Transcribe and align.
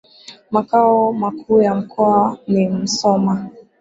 Makao 0.51 1.13
makuu 1.13 1.61
ya 1.61 1.75
Mkoa 1.75 2.37
ni 2.47 2.67
Musoma 2.67 3.49